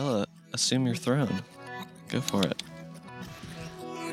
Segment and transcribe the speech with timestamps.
[0.00, 1.42] Bella, assume your throne.
[2.08, 2.62] Go for it.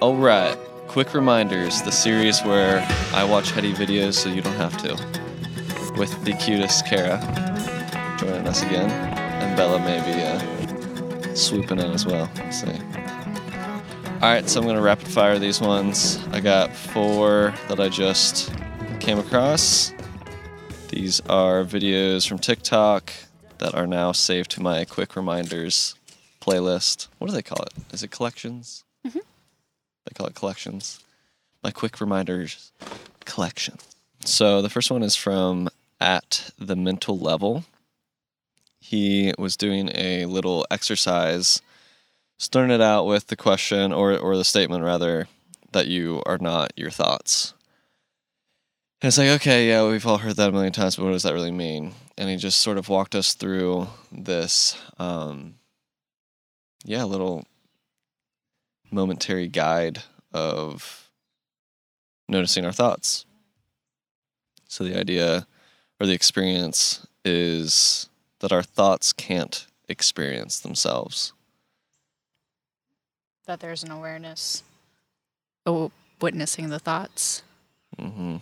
[0.02, 0.58] All right.
[0.90, 4.90] Quick reminders the series where I watch heady videos so you don't have to.
[5.98, 7.22] With the cutest Kara
[8.20, 8.90] joining us again.
[8.90, 12.30] And Bella maybe uh, swooping in as well.
[12.36, 12.68] We'll see.
[12.68, 16.20] All right, so I'm to rapid fire these ones.
[16.34, 18.54] I got four that I just
[19.00, 19.94] came across.
[20.90, 23.14] These are videos from TikTok
[23.60, 25.96] that are now saved to my quick reminders
[26.42, 27.08] playlist.
[27.18, 27.74] What do they call it?
[27.94, 28.84] Is it collections?
[29.06, 29.22] Mhm.
[30.06, 31.00] They call it collections.
[31.64, 32.72] My quick reminders
[33.26, 33.78] collection.
[34.26, 35.70] So the first one is from
[36.00, 37.66] at the mental level.
[38.80, 41.62] He was doing a little exercise,
[42.38, 45.28] starting it out with the question or or the statement rather
[45.72, 47.54] that you are not your thoughts.
[49.02, 51.22] And it's like, okay, yeah, we've all heard that a million times, but what does
[51.22, 51.94] that really mean?
[52.18, 55.56] And he just sort of walked us through this, um,
[56.84, 57.46] yeah, little
[58.90, 60.02] momentary guide
[60.34, 61.12] of
[62.28, 63.26] noticing our thoughts.
[64.68, 65.46] So the idea
[66.00, 71.34] or the experience is that our thoughts can't experience themselves.
[73.46, 74.64] That there's an awareness.
[75.68, 77.44] Oh, witnessing the thoughts.
[78.00, 78.38] hmm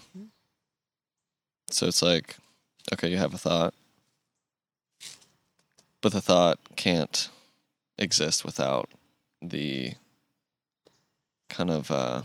[1.69, 2.38] So it's like,
[2.94, 3.73] okay, you have a thought,
[6.02, 7.30] but the thought can't
[7.97, 8.89] exist without
[9.41, 9.94] the
[11.49, 12.22] kind of uh,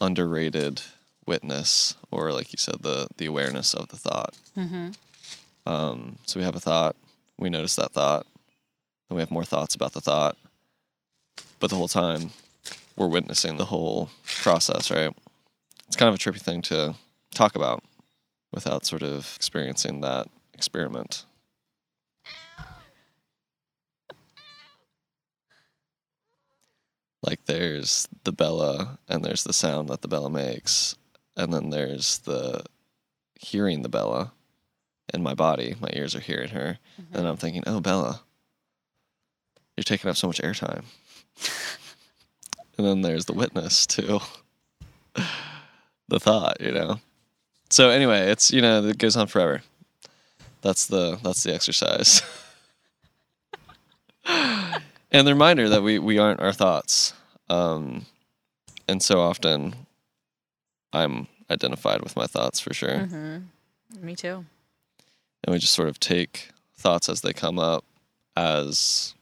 [0.00, 0.82] underrated
[1.26, 4.34] witness, or like you said, the the awareness of the thought.
[4.56, 4.90] Mm-hmm.
[5.66, 6.96] Um, so we have a thought,
[7.38, 8.26] we notice that thought,
[9.08, 10.36] and we have more thoughts about the thought,
[11.60, 12.30] but the whole time
[12.96, 15.14] we're witnessing the whole process, right?
[15.92, 16.94] It's kind of a trippy thing to
[17.34, 17.84] talk about
[18.50, 21.26] without sort of experiencing that experiment.
[27.22, 30.96] Like there's the Bella and there's the sound that the Bella makes,
[31.36, 32.64] and then there's the
[33.38, 34.32] hearing the Bella
[35.12, 35.74] in my body.
[35.78, 36.78] My ears are hearing her.
[36.96, 37.26] And mm-hmm.
[37.26, 38.22] I'm thinking, oh, Bella,
[39.76, 40.84] you're taking up so much airtime.
[42.78, 44.22] and then there's the witness to
[46.12, 47.00] the thought, you know.
[47.70, 49.62] So anyway, it's you know it goes on forever.
[50.60, 52.22] That's the that's the exercise.
[54.26, 57.14] and the reminder that we we aren't our thoughts.
[57.48, 58.06] Um,
[58.88, 59.74] and so often,
[60.92, 64.06] I'm identified with my thoughts for sure Mm-hmm.
[64.06, 64.44] Me too.
[65.44, 67.84] and we just sort of take thoughts as they come up
[68.36, 69.14] as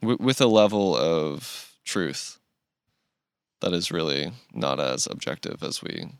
[0.00, 2.38] w- with a level of truth
[3.60, 6.10] that is really not as objective as we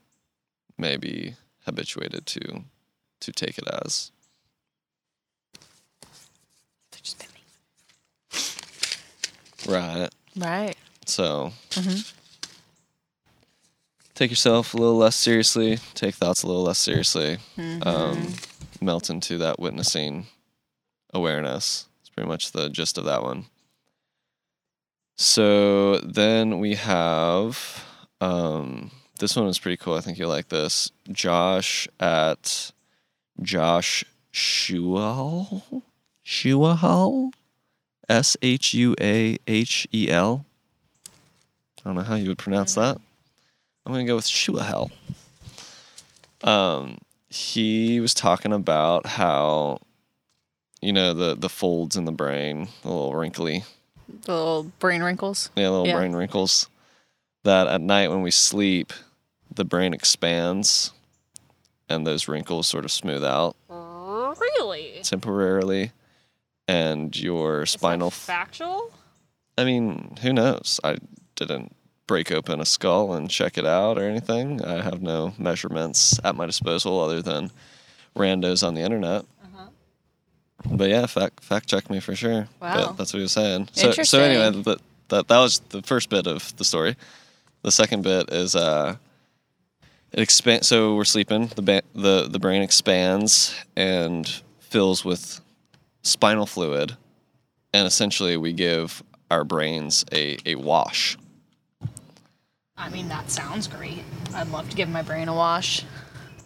[0.77, 1.35] may be
[1.65, 2.63] habituated to
[3.21, 4.11] to take it as
[6.91, 7.41] They just bit me.
[9.73, 10.75] right Right.
[11.05, 11.99] so Mm-hmm.
[14.15, 17.87] take yourself a little less seriously take thoughts a little less seriously Mm-hmm.
[17.87, 18.33] um,
[18.81, 20.27] melt into that witnessing
[21.13, 21.87] awareness.
[21.99, 23.45] It's pretty much the gist of that one.
[25.21, 27.83] So then we have
[28.21, 29.95] um, this one is pretty cool.
[29.95, 30.91] I think you'll like this.
[31.11, 32.71] Josh at
[33.41, 35.83] Josh Shuahel.
[36.25, 37.33] Shuahel?
[38.07, 40.45] S H U A H E L.
[41.05, 42.97] I don't know how you would pronounce that.
[43.85, 44.89] I'm going to go with Shuahel.
[46.45, 46.97] Um,
[47.27, 49.81] he was talking about how
[50.79, 53.65] you know the the folds in the brain, the little wrinkly,
[54.23, 55.49] The little brain wrinkles.
[55.55, 55.95] yeah, little Yeah.
[55.97, 56.67] brain wrinkles.
[57.43, 58.91] That at night when we sleep,
[59.53, 60.91] the brain expands,
[61.87, 64.99] and those wrinkles sort of smooth out Really?
[65.03, 65.91] temporarily,
[66.67, 68.11] and your spinal.
[68.11, 68.91] factual?
[69.57, 70.79] I mean, who knows?
[70.83, 70.97] I
[71.35, 71.75] didn't
[72.07, 74.63] break open a skull and check it out or anything.
[74.63, 77.51] I have no measurements at my disposal other than
[78.15, 79.25] randos on the internet.
[80.65, 82.47] But yeah, fact fact check me for sure.
[82.61, 82.87] Wow.
[82.87, 83.69] But that's what he was saying.
[83.73, 84.79] So so anyway, that
[85.09, 86.95] that that was the first bit of the story.
[87.61, 88.95] The second bit is uh
[90.11, 94.27] it expand so we're sleeping, the ba- the the brain expands and
[94.59, 95.41] fills with
[96.03, 96.95] spinal fluid
[97.73, 101.17] and essentially we give our brains a, a wash.
[102.77, 104.03] I mean, that sounds great.
[104.33, 105.83] I'd love to give my brain a wash.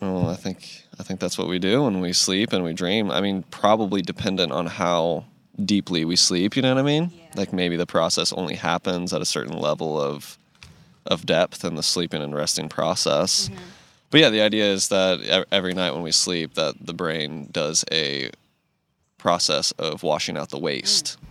[0.01, 3.09] Well, I think I think that's what we do when we sleep and we dream.
[3.09, 5.25] I mean, probably dependent on how
[5.63, 6.55] deeply we sleep.
[6.55, 7.11] You know what I mean?
[7.13, 7.25] Yeah.
[7.35, 10.37] Like maybe the process only happens at a certain level of
[11.05, 13.49] of depth in the sleeping and resting process.
[13.49, 13.59] Mm-hmm.
[14.09, 17.83] But yeah, the idea is that every night when we sleep, that the brain does
[17.91, 18.29] a
[19.17, 21.17] process of washing out the waste.
[21.17, 21.23] Mm.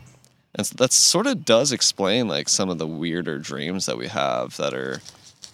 [0.56, 4.08] And so that sort of does explain like some of the weirder dreams that we
[4.08, 5.00] have that are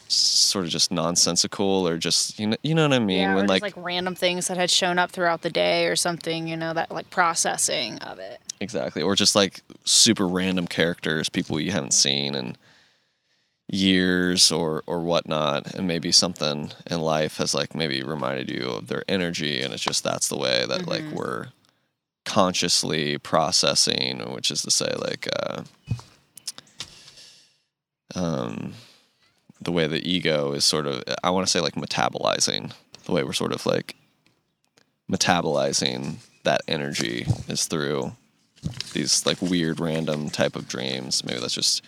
[0.08, 3.46] sort of just nonsensical or just you know you know what I mean yeah, when
[3.46, 6.72] like, like random things that had shown up throughout the day or something, you know,
[6.72, 8.40] that like processing of it.
[8.60, 12.56] exactly or just like super random characters people you haven't seen in
[13.70, 18.86] years or or whatnot and maybe something in life has like maybe reminded you of
[18.88, 21.48] their energy and it's just that's the way that like we're
[22.24, 25.62] consciously processing which is to say like uh
[28.14, 28.72] um
[29.60, 32.72] the way the ego is sort of i want to say like metabolizing
[33.04, 33.96] the way we're sort of like
[35.10, 38.12] metabolizing that energy is through
[38.92, 41.24] these like weird random type of dreams.
[41.24, 41.84] Maybe that's just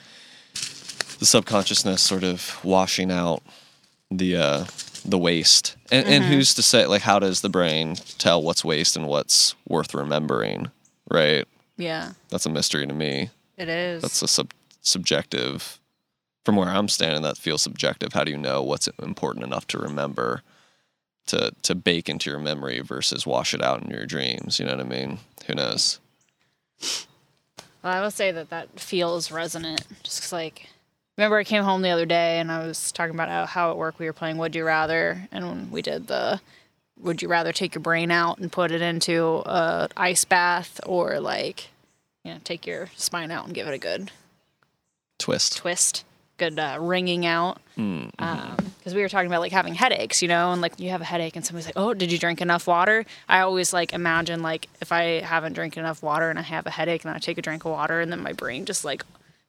[1.19, 3.43] the subconsciousness sort of washing out
[4.11, 4.65] the uh
[5.05, 5.77] the waste.
[5.91, 9.55] And, and who's to say like how does the brain tell what's waste and what's
[9.69, 10.71] worth remembering
[11.11, 11.47] right?
[11.77, 13.31] Yeah, that's a mystery to me.
[13.57, 14.03] It is.
[14.03, 15.80] that's a sub- subjective
[16.51, 18.13] from where i'm standing that feels subjective.
[18.13, 20.43] How do you know what's important enough to remember
[21.27, 24.59] to to bake into your memory versus wash it out in your dreams?
[24.59, 25.21] You know what i mean?
[25.47, 26.01] Who knows?
[27.85, 29.87] Well, I will say that that feels resonant.
[30.03, 30.69] Just 'cause, like,
[31.17, 33.77] remember I came home the other day and I was talking about how, how at
[33.77, 36.41] work we were playing Would You Rather, and when we did the
[36.99, 41.21] Would you rather take your brain out and put it into a ice bath or
[41.21, 41.69] like,
[42.25, 44.11] you know, take your spine out and give it a good
[45.17, 45.59] twist.
[45.59, 46.05] twist,
[46.41, 47.59] good uh, wringing out.
[47.77, 51.05] Because we were talking about like having headaches, you know, and like you have a
[51.05, 54.69] headache and somebody's like, "Oh, did you drink enough water?" I always like imagine like
[54.81, 57.43] if I haven't drank enough water and I have a headache and I take a
[57.43, 59.05] drink of water and then my brain just like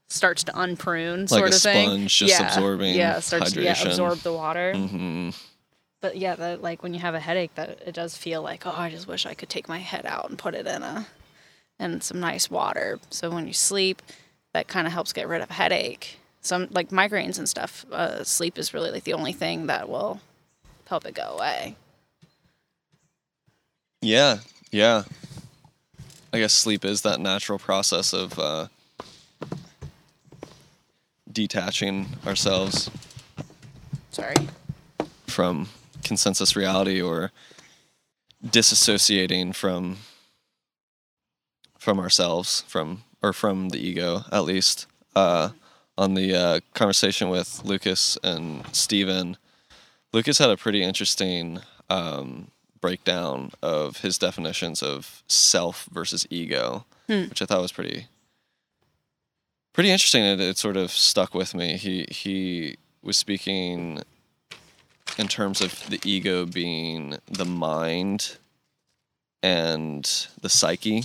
[0.08, 1.88] starts to unprune, Like sort of thing.
[1.88, 4.74] sponge just yeah, absorbing yeah, starts to yeah, absorb the water.
[4.76, 5.30] hmm
[6.02, 8.74] But yeah, that like when you have a headache, that it does feel like, oh,
[8.76, 11.08] I just wish I could take my head out and put it in a
[11.80, 13.00] in some nice water.
[13.10, 14.02] So when you sleep,
[14.54, 16.18] that kind of helps get rid of a headache.
[16.42, 17.86] Some like migraines and stuff.
[17.92, 20.20] Uh, sleep is really like the only thing that will
[20.88, 21.76] help it go away.
[24.02, 24.40] yeah
[24.72, 25.04] yeah
[26.34, 28.68] i guess sleep is that natural process of uh
[31.32, 32.90] detaching ourselves
[34.12, 34.34] Sorry.
[35.28, 35.70] from
[36.04, 37.32] consensus reality or
[38.44, 39.98] disassociating from
[41.78, 45.50] from ourselves from or from the ego at least uh
[45.98, 49.38] on the uh, conversation with lucas and steven
[50.14, 51.60] lucas had a pretty interesting
[51.90, 52.50] um,
[52.80, 56.86] breakdown of his definitions of self versus ego
[57.30, 58.08] which i thought was pretty
[59.74, 64.02] pretty interesting it, it sort of stuck with me he he was speaking
[65.18, 68.38] in terms of the ego being the mind
[69.44, 71.04] and the psyche.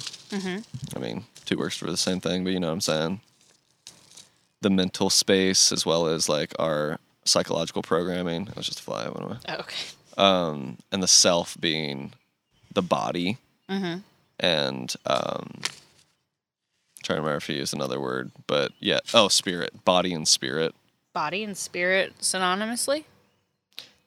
[0.94, 3.20] I mean, two words for the same thing, but you know what I'm saying.
[4.62, 8.48] The mental space as well as like our psychological programming.
[8.48, 9.04] It was just a fly.
[9.04, 9.36] I went away.
[9.48, 9.76] Oh, okay.
[10.16, 12.12] Um, and the self being
[12.72, 13.38] the body.
[14.38, 15.60] And um,
[17.02, 19.00] trying to remember if he used another word, but yeah.
[19.14, 20.74] Oh, spirit, body and spirit.
[21.12, 23.04] Body and spirit synonymously.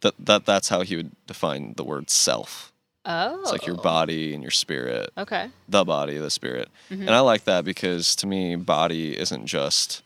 [0.02, 2.72] That that that's how he would define the word self.
[3.06, 3.42] Oh.
[3.42, 5.50] It's like your body and your spirit, Okay.
[5.68, 6.70] the body, the spirit.
[6.90, 10.04] And I like that because to me, body isn't just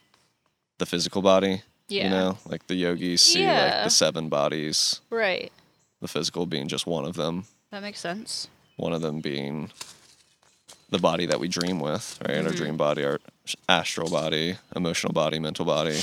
[0.78, 1.62] the physical body.
[1.90, 2.04] Yeah.
[2.06, 5.52] You know, like the yogis see like the seven bodies, Right.
[6.02, 8.48] the physical being just one of them, That makes sense.
[8.78, 9.70] one of them being
[10.90, 12.38] the body that we dream with, right?
[12.38, 12.48] Mm-hmm.
[12.48, 13.20] Our dream body, our
[13.68, 16.00] astral body, emotional body, mental body.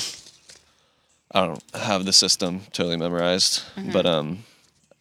[1.32, 3.92] I don't have the system totally memorized, Mm-hmm.
[3.92, 4.44] but um,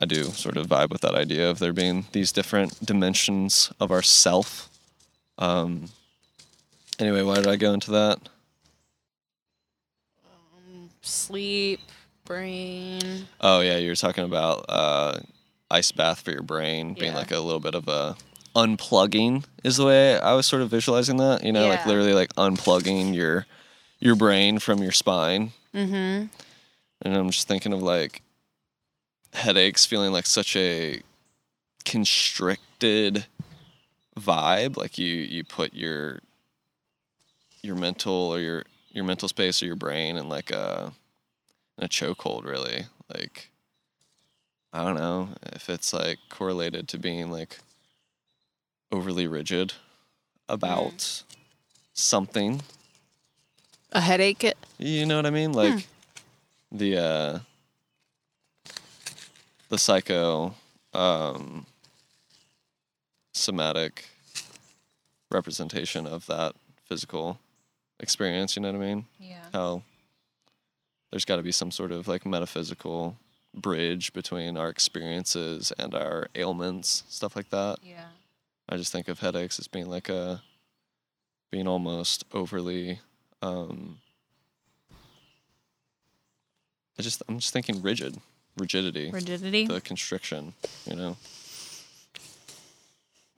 [0.01, 3.91] I do sort of vibe with that idea of there being these different dimensions of
[3.91, 4.69] our self.
[5.37, 5.89] Um,
[6.99, 8.19] anyway, why did I go into that?
[11.01, 11.79] Sleep,
[12.25, 13.27] brain.
[13.41, 15.19] Oh yeah, you were talking about uh,
[15.71, 17.17] ice bath for your brain being Yeah.
[17.17, 18.15] like a little bit of a
[18.55, 21.43] unplugging is the way I was sort of visualizing that.
[21.43, 23.45] You know, like literally like unplugging your
[23.99, 25.51] your brain from your spine.
[25.73, 26.25] Mm-hmm.
[27.01, 28.21] And I'm just thinking of like
[29.33, 31.01] headaches feeling like such a
[31.85, 33.25] constricted
[34.19, 34.77] vibe.
[34.77, 36.19] Like you you put your
[37.61, 40.93] your mental or your your mental space or your brain in like a
[41.77, 42.85] in a chokehold really.
[43.13, 43.49] Like
[44.73, 47.59] I don't know if it's like correlated to being like
[48.91, 49.73] overly rigid
[50.47, 51.23] about
[51.93, 52.61] something.
[53.91, 54.43] A headache.
[54.43, 54.57] It.
[54.77, 55.53] You know what I mean?
[55.53, 55.87] Like
[56.71, 57.39] the uh
[59.69, 60.55] the psycho
[60.93, 61.65] um,
[63.33, 64.05] somatic
[65.31, 67.39] representation of that physical
[67.99, 68.55] experience.
[68.55, 69.05] You know what I mean?
[69.19, 69.43] Yeah.
[69.53, 69.83] How
[71.11, 73.17] there's got to be some sort of like metaphysical
[73.55, 77.77] bridge between our experiences and our ailments, stuff like that.
[77.83, 78.05] Yeah.
[78.69, 80.41] I just think of headaches as being like a
[81.51, 82.99] being almost overly
[83.41, 83.97] um
[86.99, 88.17] I just I'm just thinking rigid,
[88.57, 89.65] rigidity, Rigidity.
[89.65, 90.53] the constriction,
[90.85, 91.17] you know.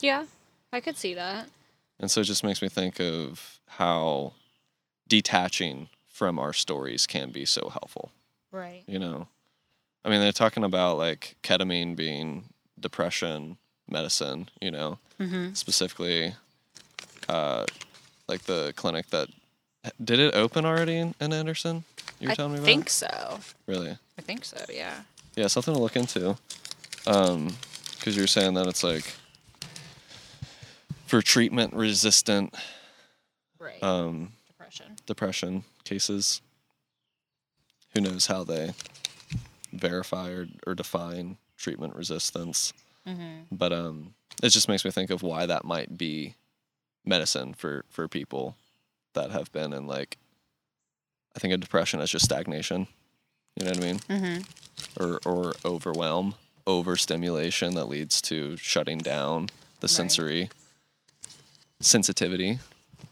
[0.02, 0.26] yeah.
[0.74, 1.48] I could see that.
[2.00, 4.34] And so it just makes me think of how
[5.16, 8.12] detaching from our stories can be so helpful,
[8.50, 8.84] Right.
[8.88, 9.28] you know.
[10.06, 12.46] I mean, they're talking about like ketamine being
[12.80, 13.58] depression
[13.90, 15.00] medicine, you know.
[15.20, 15.54] Mm-hmm.
[15.54, 16.34] specifically
[17.30, 17.66] uh
[18.28, 19.28] like the clinic that
[20.04, 21.84] did it open already in, in Anderson?
[22.20, 22.68] You were I telling me about?
[22.70, 23.40] I think so.
[23.68, 23.98] Really?
[24.18, 24.58] I think so.
[24.74, 25.02] Yeah.
[25.36, 26.38] Yeah, something to look into.
[27.06, 27.50] Um
[28.02, 29.06] cuz you're saying that it's like
[31.06, 32.56] for treatment resistant
[33.60, 33.84] Right.
[33.84, 34.32] um
[34.72, 34.96] Depression.
[35.06, 36.42] depression cases.
[37.94, 38.74] Who knows how they
[39.74, 42.74] verify or, or define treatment resistance.
[43.08, 43.56] Mm-hmm.
[43.56, 44.14] but um
[44.44, 46.36] it just makes me think of why that might be
[47.04, 48.56] medicine for for people
[49.14, 50.18] that have been in like
[51.36, 52.86] i think a depression is just stagnation
[53.56, 55.04] you know what i mean Mm-hmm.
[55.04, 56.36] or or overwhelm
[56.68, 59.48] overstimulation that leads to shutting down
[59.80, 59.90] the Right.
[59.90, 60.50] sensory
[61.80, 62.60] sensitivity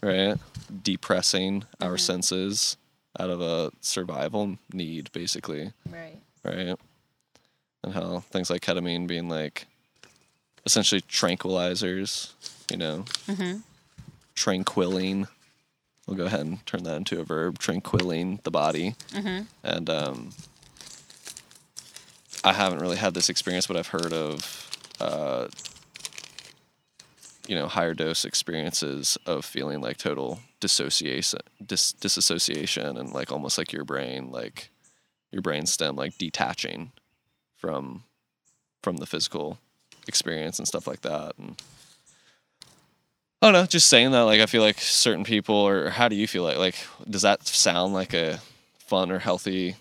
[0.01, 0.37] right
[0.83, 1.99] depressing our Mhm.
[1.99, 2.77] senses
[3.19, 6.17] out of a survival need basically Right.
[6.43, 6.75] right?
[7.83, 9.65] And how things like ketamine being like
[10.65, 12.31] essentially tranquilizers,
[12.69, 13.59] you know, Mm-hmm.
[14.35, 15.27] tranquilling.
[16.05, 18.95] We'll go ahead and turn that into a verb, tranquilling the body.
[19.11, 19.43] Mm-hmm.
[19.63, 20.31] And um,
[22.43, 24.69] I haven't really had this experience, but I've heard of,
[24.99, 25.47] uh,
[27.49, 33.57] you know, higher dose experiences of feeling like total dissociation, dis- disassociation, and like almost
[33.57, 34.69] like your brain, like
[35.31, 36.91] your brain stem, like detaching
[37.57, 38.03] from
[38.83, 39.57] from the physical
[40.07, 41.33] experience and stuff like that.
[41.39, 41.59] And
[43.41, 46.15] I don't know, just saying that, like I feel like certain people, or how do
[46.15, 46.57] you feel like?
[46.57, 46.75] Like,
[47.09, 48.41] does that sound like a
[48.77, 49.75] fun or healthy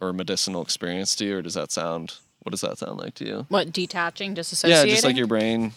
[0.00, 2.18] or medicinal experience to you, or does that sound?
[2.44, 3.46] What does that sound like to you?
[3.48, 4.36] What disattaching,
[4.68, 5.72] Yeah, just like your brain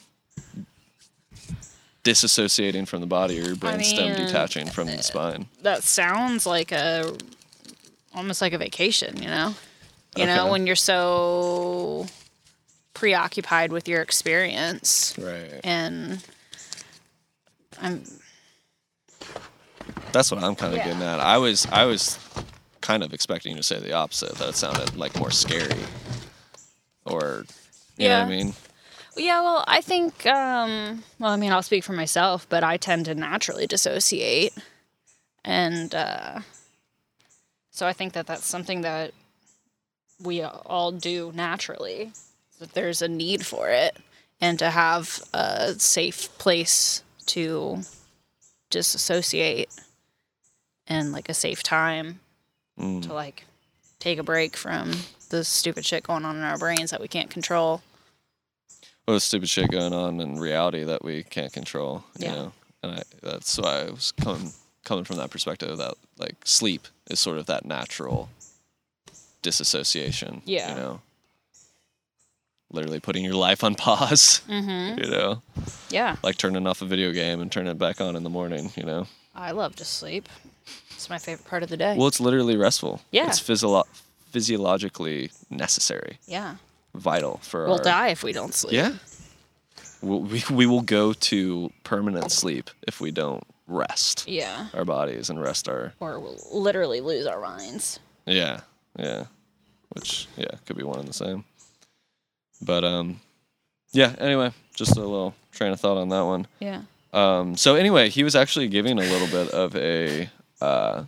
[2.07, 5.47] disassociating from the body, or your brain stem mean, detaching from the uh, spine.
[5.61, 7.13] that sounds like a
[8.15, 9.53] almost like a vacation, you know?
[10.15, 12.07] You know, when you're so
[12.95, 15.59] preoccupied with your experience Right.
[15.63, 16.23] and
[17.79, 18.03] I'm
[20.11, 20.85] That's what I'm kind of Yeah.
[20.85, 21.19] getting at.
[21.19, 22.17] I was I was
[22.81, 24.33] kind of expecting you to say the opposite.
[24.35, 25.77] That it sounded like more scary,
[27.05, 27.45] or
[27.97, 28.53] you know what I mean?
[29.17, 33.05] Yeah, well, I think um well, I mean, I'll speak for myself, but I tend
[33.05, 34.53] to naturally dissociate.
[35.43, 36.39] And uh
[37.71, 39.13] so I think that that's something that
[40.21, 42.11] we all do naturally.
[42.59, 43.97] That there's a need for it
[44.41, 47.79] and to have a safe place to
[48.69, 49.69] disassociate
[50.87, 52.19] and like a safe time
[52.79, 53.01] Mm.
[53.07, 53.45] to like
[53.97, 54.91] take a break from
[55.29, 57.81] the stupid shit going on in our brains that we can't control.
[59.07, 62.03] The stupid shit going on in reality that we can't control.
[62.19, 62.35] You Yeah.
[62.35, 62.51] know,
[62.83, 64.51] and I, that's why I was coming
[64.83, 68.29] coming from that perspective that like sleep is sort of that natural
[69.41, 70.41] disassociation.
[70.45, 70.69] Yeah.
[70.69, 71.01] You know,
[72.71, 74.41] literally putting your life on pause.
[74.49, 74.99] Mm-hmm.
[74.99, 75.41] You know,
[75.89, 76.17] Yeah.
[76.23, 78.71] like turning off a video game and turning it back on in the morning.
[78.75, 79.07] You know.
[79.35, 80.27] I love to sleep.
[80.91, 81.95] It's my favorite part of the day.
[81.97, 83.01] Well, it's literally restful.
[83.11, 83.27] Yeah.
[83.27, 83.85] It's physio-
[84.31, 86.55] physiologically necessary, yeah.
[86.95, 87.83] Vital for We'll our.
[87.83, 88.73] die if we don't sleep.
[88.73, 88.93] Yeah.
[90.01, 94.67] We'll, we we will go to permanent sleep if we don't rest Yeah.
[94.73, 95.93] our bodies and rest our.
[95.99, 97.99] Or we'll literally lose our minds.
[98.25, 98.61] Yeah.
[98.97, 99.25] Yeah.
[99.89, 101.43] Which yeah could be one and the same.
[102.61, 103.19] But um,
[103.91, 104.15] yeah.
[104.19, 106.47] Anyway, just a little train of thought on that one.
[106.59, 106.81] Yeah.
[107.13, 110.29] Um, so anyway, he was actually giving a little bit of a
[110.61, 111.03] uh,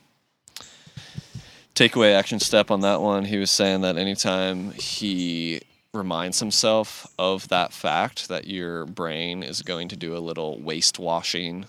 [1.75, 3.25] takeaway action step on that one.
[3.25, 5.62] He was saying that anytime he
[5.93, 11.00] reminds himself of that fact that your brain is going to do a little waste
[11.00, 11.65] washing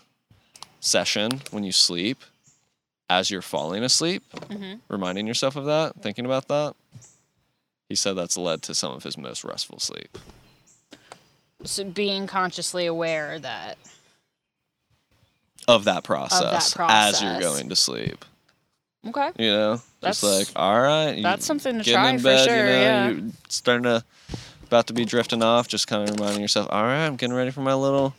[0.81, 2.19] session when you sleep
[3.09, 4.81] as you're falling asleep, Mhm.
[4.89, 6.75] reminding yourself of that, thinking about that.
[7.89, 10.17] He said that's led to some of his most restful sleep.
[11.65, 13.79] So being consciously aware that
[15.67, 18.25] Of that process, as you're going to sleep.
[19.07, 22.49] okay, you know Just That's- like, all right, that's something to try in for bed,
[22.49, 23.09] sure, You know, yeah.
[23.11, 24.05] you're starting to
[24.67, 25.69] about to be drifting off.
[25.69, 28.15] Just kind of reminding yourself, all right, I'm getting ready for my little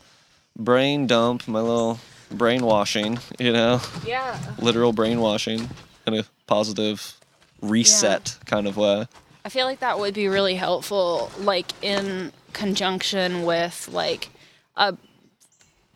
[0.58, 3.20] brain dump, my little brainwashing.
[3.40, 4.38] You know, Yeah.
[4.60, 5.70] literal brainwashing
[6.06, 7.16] in a positive
[7.62, 9.08] reset kind of way.
[9.44, 14.30] I feel like that would be really helpful, like in conjunction with like
[14.78, 14.96] a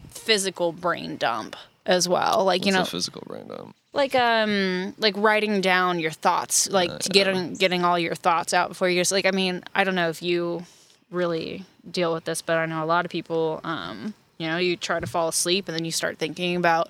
[0.10, 2.44] physical brain dump as well.
[2.46, 3.76] Like you know, a physical brain dump.
[3.96, 8.70] Like um, like writing down your thoughts, like Uh, getting getting all your thoughts out
[8.70, 9.26] before you just like.
[9.26, 10.66] I mean, I don't know if you
[11.10, 13.62] really deal with this, but I know a lot of people.
[13.64, 16.90] Um, you know, you try to fall asleep and then you start thinking about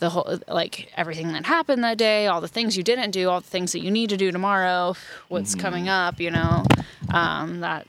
[0.00, 3.40] the whole like everything that happened that day all the things you didn't do all
[3.40, 4.94] the things that you need to do tomorrow
[5.28, 5.60] what's Mm-hmm.
[5.60, 6.64] coming up you know
[7.12, 7.86] um, that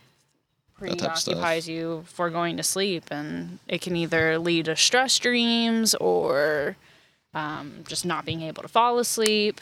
[0.80, 1.34] That type of stuff.
[1.34, 6.76] preoccupies you for going to sleep and it can either lead to stress dreams or
[7.36, 9.62] um, just not being able to fall asleep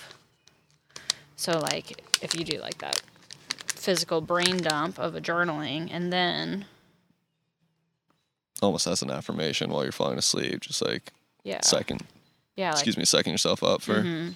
[1.36, 3.01] so like if you do like that
[3.68, 6.65] physical brain dump of a journaling and then
[8.62, 11.12] Almost as an affirmation while you're falling asleep, just like
[11.44, 12.01] yeah second,
[12.56, 14.36] yeah like, excuse me, second yourself up for mhm.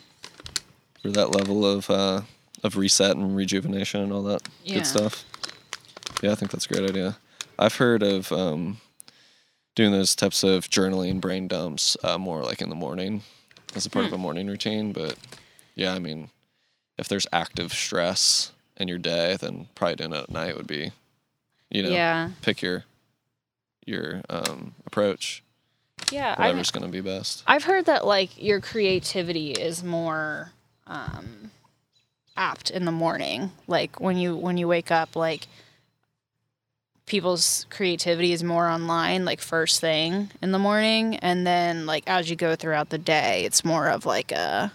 [1.01, 2.21] for that level of uh,
[2.61, 4.79] of reset and rejuvenation and all that Yeah.
[4.79, 5.23] good stuff.
[6.21, 7.17] Yeah, I think that's a great idea.
[7.57, 8.81] I've heard of um,
[9.77, 13.21] doing those types of journaling brain dumps uh, more like in the morning
[13.75, 14.13] as a part Hmm.
[14.13, 14.91] of a morning routine.
[14.91, 15.15] But
[15.75, 16.31] yeah, I mean,
[16.97, 20.91] if there's active stress in your day, then probably doing it at night would be,
[21.69, 22.85] you know, yeah pick your
[23.85, 25.43] your um, approach.
[26.11, 27.43] yeah I, Whatever's going to be best.
[27.45, 30.53] I've heard that like your creativity is more
[30.87, 31.51] um,
[32.35, 33.51] apt in the morning.
[33.67, 35.47] Like when you when you wake up, like
[37.07, 42.29] people's creativity is more online, like first thing in the morning, and then like as
[42.29, 44.71] you go throughout the day, it's more of like a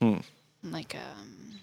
[0.00, 0.18] Hmm.
[0.62, 1.60] like um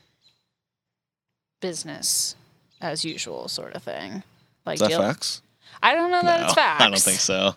[1.61, 2.35] business
[2.81, 4.23] as usual sort of thing.
[4.65, 5.41] Like Is that deal- facts?
[5.81, 6.81] I don't know that No, it's facts.
[6.83, 7.55] I don't think so.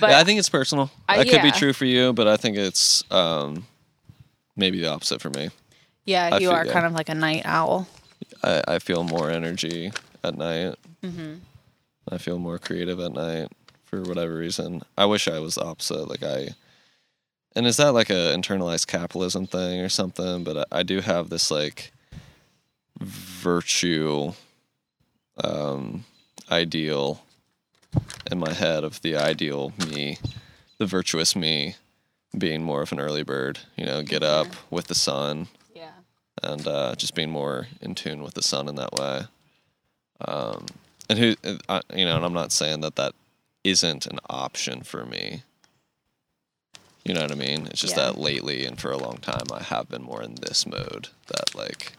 [0.00, 0.90] But yeah, I think it's personal.
[1.08, 3.66] Uh, that could be true for you, but I think it's um,
[4.56, 5.50] maybe the opposite for me.
[6.06, 6.72] yeah, I you feel- are yeah.
[6.72, 7.86] kind of like a night owl.
[8.42, 9.92] I, I feel more energy
[10.24, 10.76] at night.
[11.04, 11.34] hmm
[12.10, 13.48] I feel more creative at night
[13.84, 14.82] for whatever reason.
[14.98, 16.08] I wish I was the opposite.
[16.08, 16.48] Like I,
[17.54, 20.42] and is that like a internalized capitalism thing or something?
[20.42, 21.92] But I, I do have this like
[23.00, 24.32] virtue
[25.42, 26.04] um,
[26.50, 27.22] ideal
[28.30, 30.18] in my head of the ideal me,
[30.78, 31.76] the virtuous me,
[32.36, 33.58] being more of an early bird.
[33.76, 35.90] You know, get up with the sun Yeah.
[36.42, 39.22] and uh, just being more in tune with the sun in that way.
[40.26, 40.66] Um,
[41.08, 41.34] and who,
[41.68, 43.14] uh, you know, and I'm not saying that that
[43.64, 45.42] isn't an option for me.
[47.04, 47.66] You know what I mean?
[47.66, 48.06] It's just Yeah.
[48.06, 51.54] that lately and for a long time, I have been more in this mode that
[51.54, 51.94] like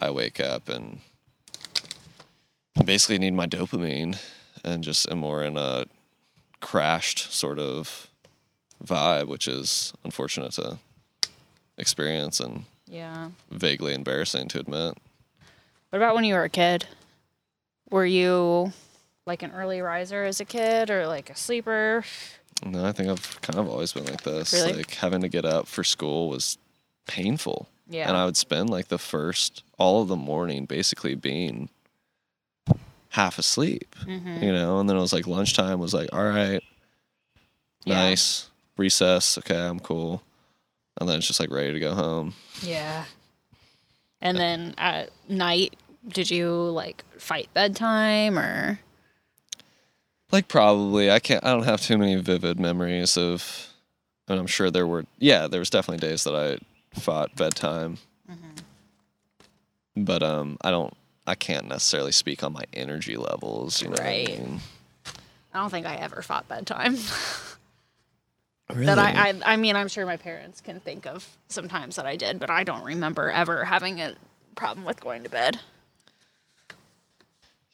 [0.00, 1.00] I wake up and
[2.84, 4.18] basically need my dopamine
[4.64, 5.84] and just am more in a
[6.60, 8.08] crashed sort of
[8.84, 10.78] vibe, which is unfortunate to
[11.76, 13.30] experience and Yeah.
[13.50, 14.96] vaguely embarrassing to admit.
[15.90, 16.86] What about when you were a kid?
[17.90, 18.72] Were you
[19.26, 22.04] like an early riser as a kid or like a sleeper?
[22.64, 24.52] No, I think I've kind of always been like this.
[24.52, 24.72] Really?
[24.78, 26.58] Like having to get up for school was
[27.06, 27.68] painful.
[27.88, 28.08] Yeah.
[28.08, 31.68] And I would spend like the first all of the morning basically being
[33.10, 36.62] half asleep, hmm you know, and then it was like lunchtime was like, all right,
[37.84, 37.94] Yeah.
[37.94, 40.22] nice, recess, okay, I'm cool.
[41.00, 42.34] And then it's just like ready to go home.
[42.60, 43.04] Yeah.
[44.20, 45.74] And then at night,
[46.06, 48.80] did you like fight bedtime or?
[50.30, 53.68] Like probably I can't I don't have too many vivid memories of
[54.28, 56.58] and I'm sure there were yeah, there was definitely days that I
[56.98, 57.98] fought bedtime.
[59.96, 60.94] But um I don't
[61.26, 63.96] I can't necessarily speak on my energy levels, you know.
[63.98, 64.28] Right.
[64.28, 64.60] I mean?
[65.52, 66.96] I don't think I ever fought bedtime.
[68.70, 68.84] Really?
[68.84, 72.16] that I, I, I mean, I'm sure my parents can think of sometimes that I
[72.16, 74.14] did, but I don't remember ever having a
[74.56, 75.58] problem with going to bed.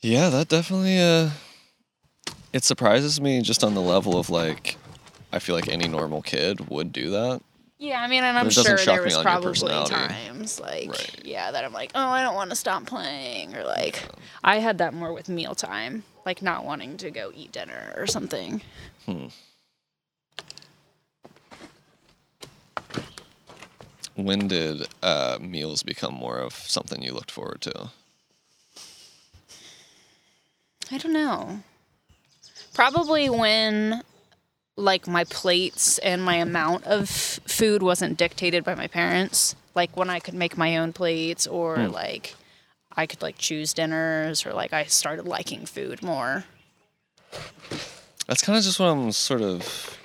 [0.04, 1.30] Yeah, that definitely uh
[2.52, 4.76] it surprises me just on the level of like
[5.32, 7.40] I feel like any normal kid would do that.
[7.78, 11.20] Yeah, I mean, and I'm sure there was probably times like, Right.
[11.24, 14.00] yeah, that I'm like, oh, I don't want to stop playing, or like,
[14.44, 18.60] I had that more with mealtime, like not wanting to go eat dinner or something.
[24.16, 27.90] When did uh meals become more of something you looked forward to?
[30.90, 31.61] I don't know.
[32.73, 34.03] Probably when
[34.77, 39.55] like my plates and my amount of food wasn't dictated by my parents.
[39.75, 41.90] Like when I could make my own plates or Hmm.
[41.92, 42.35] like
[42.97, 46.44] I could like choose dinners or like I started liking food more.
[48.27, 49.99] That's kind of just what I'm sort of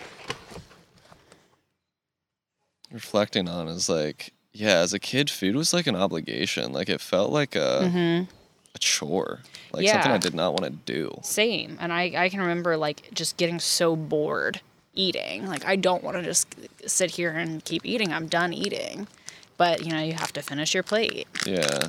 [2.92, 6.72] reflecting on is like, yeah, as a kid, food was like an obligation.
[6.74, 8.28] Like it felt like a,
[8.76, 9.40] a chore,
[9.72, 11.20] like something I did not want to do.
[11.24, 11.78] Same.
[11.80, 14.62] And I, I can remember like just getting so bored
[14.94, 15.46] eating.
[15.48, 16.56] Like I don't want to just
[16.86, 18.14] sit here and keep eating.
[18.14, 19.08] I'm done eating.
[19.58, 21.28] But you know, you have to finish your plate.
[21.46, 21.88] Yeah.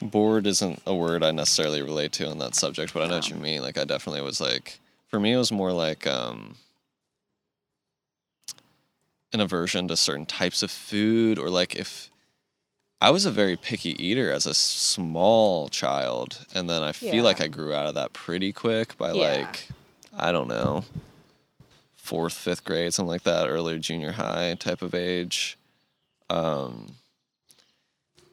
[0.00, 3.28] Bored isn't a word I necessarily relate to on that subject, but I know what
[3.28, 3.62] you mean.
[3.62, 6.56] Like I definitely was like for me it was more like um
[9.32, 12.10] an aversion to certain types of food or like if
[13.00, 17.22] I was a very picky eater as a small child and then I feel Yeah.
[17.22, 19.28] like I grew out of that pretty quick by Yeah.
[19.36, 19.68] like
[20.16, 20.84] I don't know
[21.94, 25.56] fourth, fifth grade, something like that, earlier junior high type of age.
[26.28, 26.96] Um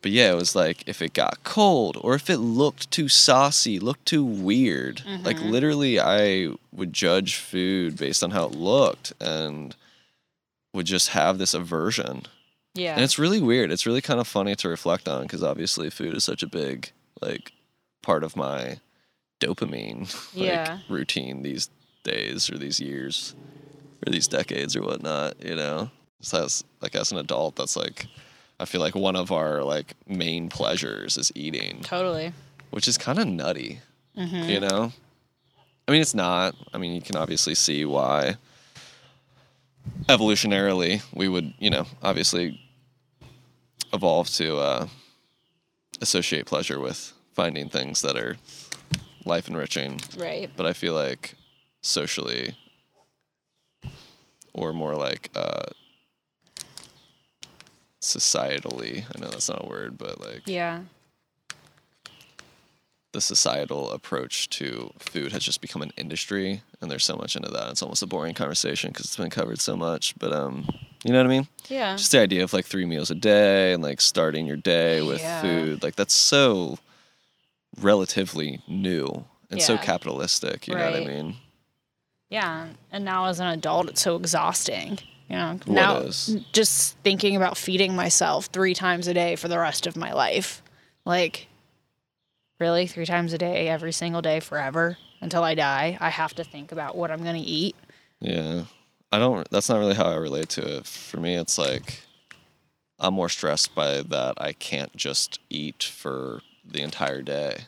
[0.02, 3.80] but yeah, it was like if it got cold or if it looked too saucy,
[3.80, 5.02] looked too weird.
[5.24, 5.50] Like Mhm.
[5.52, 9.76] literally I would judge food based on how it looked and
[10.74, 12.24] would just have this aversion.
[12.76, 12.94] Yeah.
[12.96, 13.72] And it's really weird.
[13.72, 16.92] It's really kind of funny to reflect on because obviously food is such a big
[17.22, 17.52] like
[18.04, 18.80] part of my
[19.40, 20.80] dopamine like Yeah.
[20.90, 21.70] routine these
[22.04, 23.34] days or these years
[24.06, 25.90] or these decades or whatnot, you know.
[26.22, 28.08] So as like as an adult, that's like
[28.60, 32.32] I feel like one of our like main pleasures is eating, totally.
[32.72, 33.80] which is kind of nutty,
[34.18, 34.92] hmm you know.
[35.88, 36.56] I mean, it's not.
[36.74, 38.38] I mean, you can obviously see why
[40.08, 42.60] evolutionarily we would, you know, obviously
[43.94, 44.88] evolve to uh,
[46.02, 48.38] associate pleasure with finding things that are
[49.26, 50.50] life enriching Right.
[50.56, 51.36] but I feel like
[51.82, 52.56] socially,
[54.54, 55.64] or more like uh,
[58.02, 60.82] societally, I know that's not a word, but like Yeah.
[63.14, 67.50] the societal approach to food has just become an industry, and there's so much into
[67.50, 67.70] that.
[67.72, 70.68] It's almost a boring conversation because it's been covered so much, but um,
[71.06, 71.48] you know what I mean?
[71.70, 71.96] Yeah.
[71.96, 75.22] Just the idea of like three meals a day and like starting your day with
[75.22, 75.42] Yeah.
[75.42, 76.80] food, like that's so
[77.80, 80.68] relatively new and so capitalistic.
[80.68, 81.36] You know what I mean?
[82.30, 84.98] Yeah, and now as an adult, it's so exhausting.
[85.30, 86.38] You know, What now is?
[86.54, 90.62] just thinking about feeding myself three times a day for the rest of my life,
[91.06, 91.48] like,
[92.60, 95.98] really, three times a day, every single day, forever until I die.
[96.02, 97.76] I have to think about what I'm gonna eat.
[98.20, 98.64] Yeah.
[99.12, 100.86] I don't that's not really how I relate to it.
[100.86, 102.02] For me it's like
[103.00, 107.66] I'm more stressed by that I can't just eat for the entire day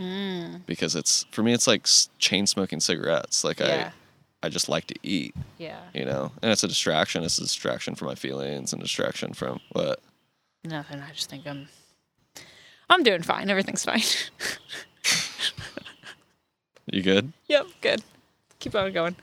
[0.00, 1.86] Mm, because it's for me it's like
[2.18, 3.44] chain smoking cigarettes.
[3.44, 3.90] Like yeah,
[4.42, 6.32] I I just like to eat, yeah, you know.
[6.40, 7.22] And it's a distraction.
[7.22, 10.00] It's a distraction from my feelings and distraction from what
[10.64, 11.00] nothing.
[11.00, 11.68] I just think I'm,
[12.88, 13.50] I'm doing fine.
[13.50, 14.00] Everything's fine.
[16.86, 17.32] you good?
[17.48, 18.02] yep, good.
[18.58, 19.16] Keep on going.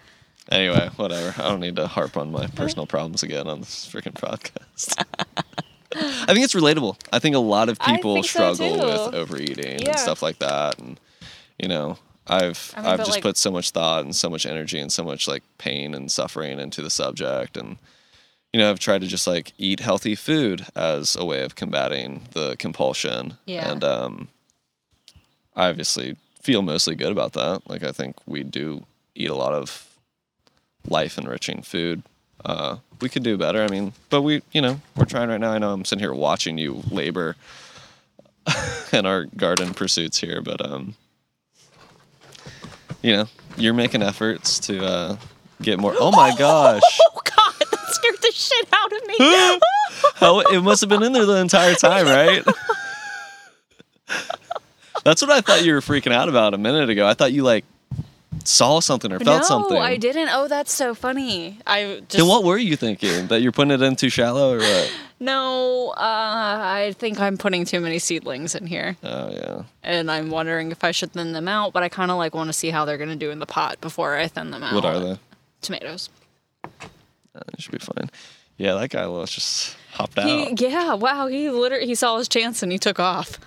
[0.51, 1.33] Anyway, whatever.
[1.41, 5.03] I don't need to harp on my personal problems again on this freaking podcast.
[5.93, 6.97] I think it's relatable.
[7.11, 9.89] I think a lot of people think so, struggle with overeating Yeah.
[9.91, 10.99] and stuff like that, and
[11.57, 14.45] you know, I've I mean, I've just like- put so much thought and so much
[14.45, 17.77] energy and so much like pain and suffering into the subject, and
[18.53, 22.27] you know, I've tried to just like eat healthy food as a way of combating
[22.33, 23.71] the compulsion, Yeah.
[23.71, 24.27] and um,
[25.55, 27.61] I obviously feel mostly good about that.
[27.69, 29.86] Like I think we do eat a lot of
[30.87, 32.03] life enriching food.
[32.43, 33.63] Uh, we could do better.
[33.63, 35.51] I mean, but we, you know, we're trying right now.
[35.51, 37.35] I know I'm sitting here watching you labor
[38.93, 40.95] in our garden pursuits here, but um,
[43.01, 45.17] you know, you're making efforts to uh,
[45.61, 45.93] get more.
[45.97, 49.15] Oh my gosh, Oh God, that scared the shit out of me.
[50.15, 52.43] how it must have been in there the entire time, right?
[55.03, 57.07] That's what I thought you were freaking out about a minute ago.
[57.07, 57.65] I thought you like
[58.47, 59.75] saw something or felt something.
[59.75, 59.81] no, something.
[59.81, 60.29] I didn't.
[60.31, 61.59] Oh, that's so funny.
[61.67, 63.27] I just Then what were you thinking?
[63.27, 64.93] That you're putting it in too shallow or what?
[65.19, 65.89] no.
[65.89, 69.63] Uh, I think I'm putting too many seedlings in here, Oh yeah.
[69.83, 71.73] and I'm wondering if I should thin them out.
[71.73, 73.81] But I kind of like want to see how they're gonna do in the pot
[73.81, 74.73] before I thin them out.
[74.73, 75.19] What are they?
[75.61, 76.09] Tomatoes.
[76.63, 78.09] Uh, it should be fine.
[78.57, 80.25] Yeah, that guy was just hopped out.
[80.27, 81.27] He, yeah, wow.
[81.27, 83.39] He literally he saw his chance and he took off.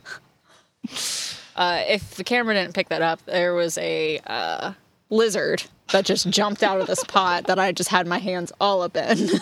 [1.57, 4.73] uh, if the camera didn't pick that up, there was a uh,
[5.11, 8.83] lizard that just jumped out of this pot that I just had my hands all
[8.83, 9.29] up in.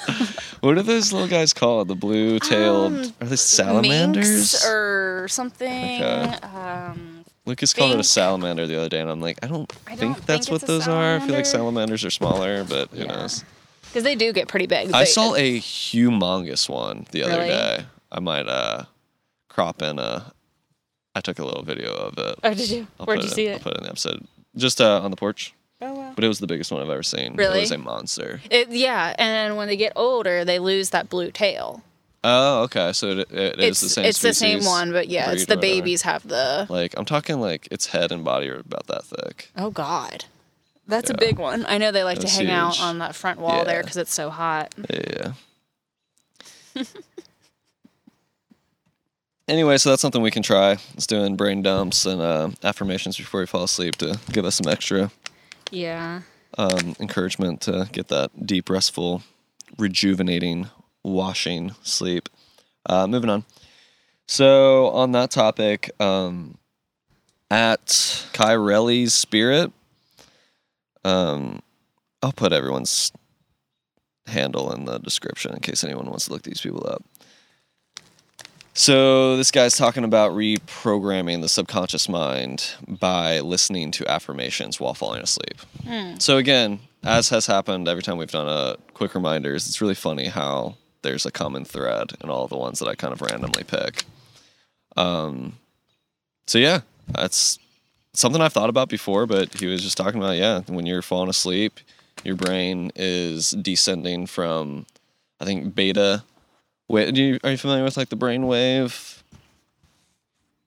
[0.61, 1.87] What are those little guys called?
[1.87, 2.93] The blue-tailed?
[2.93, 4.65] Um, are they salamanders?
[4.65, 6.03] Or something.
[6.03, 6.35] Okay.
[6.43, 9.95] Um, Lucas called it a salamander the other day, and I'm like, I don't I
[9.95, 11.15] think don't that's think what it's a those are.
[11.15, 13.05] I feel like salamanders are smaller, but who Yeah.
[13.05, 13.45] knows?
[13.83, 14.91] Because they do get pretty big.
[14.93, 17.49] I They- saw a humongous one the other Really?
[17.51, 17.85] day.
[18.11, 18.85] I might uh
[19.49, 20.33] crop in a.
[21.15, 22.39] I took a little video of it.
[22.43, 22.89] Oh, did you?
[22.99, 23.63] I'll Where'd you it, see I'll it?
[23.63, 24.27] put it in the episode.
[24.57, 25.55] Just uh, on the porch.
[25.81, 26.13] Oh wow.
[26.15, 27.37] But it was the biggest one I've ever seen.
[27.37, 27.59] Really?
[27.59, 28.41] It was a monster.
[28.51, 31.83] It, yeah, and when they get older, they lose that blue tail.
[32.25, 32.93] Oh, okay.
[32.93, 34.05] So it, it is it's the same.
[34.05, 36.67] it's the same one, but yeah, it's the babies have the.
[36.69, 39.51] Like I'm talking like its head and body are about that thick.
[39.57, 40.25] Oh God,
[40.89, 41.65] that's a big one.
[41.67, 44.13] I know they like to That's hang out on that front wall there because it's
[44.13, 44.75] so hot.
[44.91, 45.33] Yeah.
[49.49, 50.79] anyway, so that's something we can try.
[50.95, 54.71] It's doing brain dumps and uh, affirmations before we fall asleep to give us some
[54.71, 55.13] extra
[55.71, 56.23] Yeah.
[56.57, 59.23] um, encouragement to get that deep, restful,
[59.79, 60.69] rejuvenating,
[61.05, 62.29] washing sleep.
[62.87, 63.45] Uh, moving on.
[64.27, 66.59] So on that topic, um,
[67.51, 67.87] at
[68.33, 69.73] Kyrelli's Spirit,
[71.05, 71.61] um,
[72.23, 73.13] I'll put everyone's
[74.27, 77.03] handle in the description in case anyone wants to look these people up.
[78.79, 85.21] So this guy's talking about reprogramming the subconscious mind by listening to affirmations while falling
[85.21, 85.61] asleep.
[86.21, 90.27] So again, as has happened every time we've done a quick reminders, it's really funny
[90.27, 94.05] how there's a common thread in all the ones that I kind of randomly pick.
[94.97, 95.59] Um,
[96.47, 97.59] so yeah, that's
[98.15, 101.31] something I've thought about before, but he was just talking about yeah, when you're falling
[101.31, 101.81] asleep,
[102.23, 104.87] your brain is descending from,
[105.41, 106.23] I think beta.
[106.89, 109.23] Wait, do you, are you familiar with like the brainwave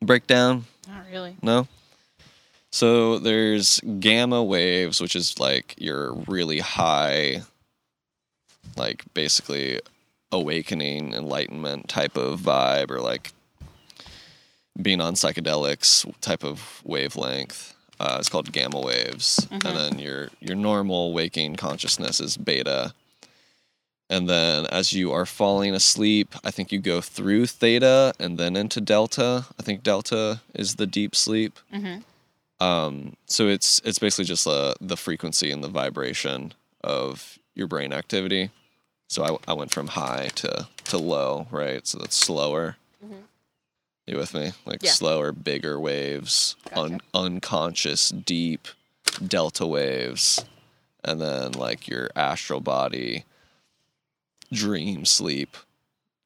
[0.02, 0.66] breakdown?
[0.88, 1.36] Not really.
[1.42, 1.68] No.
[2.72, 7.42] So there's gamma waves, which is like your really high,
[8.78, 9.82] like basically
[10.32, 13.34] awakening, enlightenment type of vibe, or like
[14.82, 17.76] being on psychedelics type of wavelength.
[18.00, 22.94] Uh, it's called gamma waves, and then your your normal waking consciousness is beta.
[24.12, 28.56] And then as you are falling asleep, I think you go through theta and then
[28.58, 29.46] into delta.
[29.58, 31.58] I think delta is the deep sleep.
[32.60, 37.92] Um, so it's it's basically just uh, the frequency and the vibration of your brain
[37.94, 38.52] activity.
[39.08, 41.86] So I, I went from high to, to low, right?
[41.88, 42.76] So that's slower.
[44.08, 44.52] You with me?
[44.66, 44.92] Like Yeah.
[44.92, 48.68] slower, bigger waves, un- unconscious, deep
[49.26, 50.44] delta waves,
[51.04, 53.26] and then like your astral body,
[54.52, 55.58] dream sleep,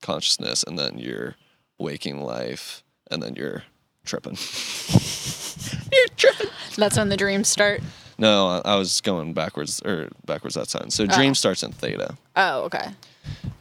[0.01, 1.35] consciousness, and then your
[1.77, 3.63] waking life, and then you're
[4.05, 4.37] tripping.
[5.91, 6.47] you're tripping.
[6.77, 7.81] That's when the dreams start.
[8.17, 10.89] No, I, I was going backwards or backwards that time.
[10.89, 12.17] So dream starts in theta.
[12.35, 12.91] Oh, okay.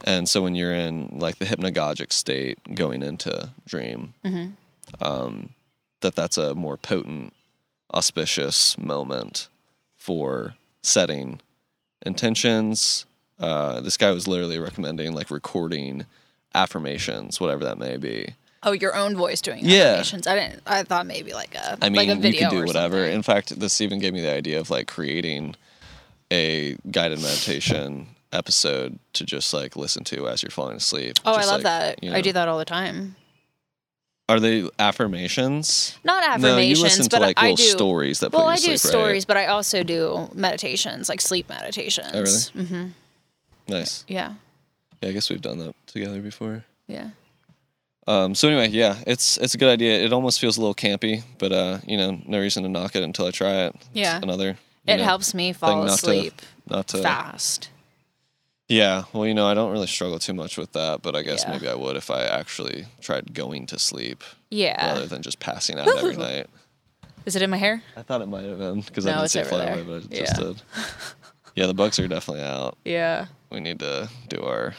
[0.05, 4.13] And so when you're in like the hypnagogic state going into dream,
[5.01, 5.49] um,
[6.01, 7.33] that that's a more potent,
[7.93, 9.49] auspicious moment
[9.97, 11.41] for setting
[12.05, 13.05] intentions.
[13.39, 16.05] Uh, this guy was literally recommending like recording
[16.53, 18.29] affirmations, whatever that may be.
[18.63, 19.83] Oh, your own voice doing Yeah.
[19.99, 20.25] affirmations.
[20.27, 20.61] I didn't.
[20.65, 22.97] I thought maybe like a I mean, like a you could do whatever.
[22.97, 23.13] something.
[23.15, 25.55] In fact, this even gave me the idea of like creating
[26.31, 31.17] a guided meditation episode to just like listen to as you're falling asleep.
[31.25, 32.03] Oh, I love like, that.
[32.03, 33.15] you I do that all the time.
[34.27, 35.99] Are they affirmations?
[36.03, 37.63] Not affirmations, no, you listen to but like I little do.
[37.63, 39.27] stories that well, I do sleep, stories, right?
[39.27, 42.09] but I also do meditations, like sleep meditations.
[42.55, 42.67] Oh, really?
[42.67, 42.87] Mm-hmm.
[43.67, 44.05] Nice.
[44.07, 44.33] Yeah.
[45.01, 46.63] Yeah, I guess we've done that together before.
[46.87, 47.09] Yeah.
[48.07, 50.03] Um, so anyway, yeah, it's it's a good idea.
[50.03, 53.01] It almost feels a little campy, but uh, you know, no reason to knock it
[53.03, 53.75] until I try it.
[53.75, 54.19] It's Yeah.
[54.21, 54.57] another.
[54.87, 56.99] It know, helps me fall not to- asleep Not to.
[56.99, 57.69] fast.
[58.67, 61.43] Yeah, well, you know, I don't really struggle too much with that, but I guess
[61.43, 61.51] Yeah.
[61.53, 64.93] maybe I would if I actually tried going to sleep Yeah.
[64.93, 66.47] rather than just passing out every night.
[67.25, 67.81] Is it in my hair?
[67.97, 69.73] I thought it might have been because No, I didn't see it fly there.
[69.73, 70.19] away, but it Yeah.
[70.25, 70.61] just did.
[71.55, 72.77] Yeah, the bugs are definitely out.
[72.85, 73.27] Yeah.
[73.49, 74.75] We need to do our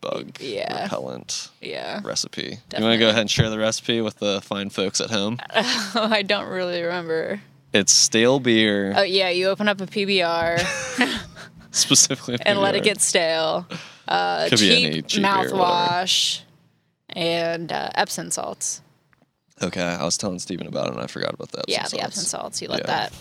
[0.00, 0.82] bug Yeah.
[0.84, 2.00] repellent Yeah.
[2.04, 2.58] recipe.
[2.76, 5.38] You want to go ahead and share the recipe with the fine folks at home?
[5.50, 7.40] I don't really remember.
[7.72, 10.58] It's stale beer, Oh yeah, you open up a PBR
[11.70, 12.34] specifically.
[12.34, 13.66] a and let it get stale.
[14.06, 15.56] Uh, Could be cheap, any cheap beer or whatever.
[15.56, 16.40] mouthwash
[17.10, 18.80] and uh, Epsom salts.
[19.60, 21.64] Okay, I was telling Steven about it and I forgot about that.
[21.68, 22.62] yeah, the Epsom salts.
[22.62, 22.86] You let Yeah.
[22.86, 23.12] that